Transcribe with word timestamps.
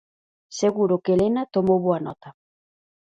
Seguro 0.59 0.95
que 1.03 1.11
Helena 1.13 1.43
tomou 1.55 1.79
boa 1.85 1.99
nota. 2.07 2.29